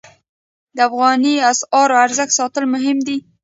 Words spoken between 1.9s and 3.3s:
ارزښت ساتل مهم دي